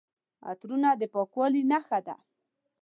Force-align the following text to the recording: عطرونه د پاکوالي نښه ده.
عطرونه 0.49 0.89
د 0.99 1.03
پاکوالي 1.13 1.61
نښه 1.71 1.99
ده. 2.07 2.15